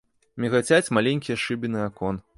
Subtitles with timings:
[0.45, 2.23] Мігацяць маленькія шыбіны акон.